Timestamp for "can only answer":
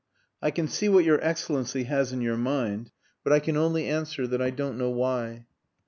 3.39-4.25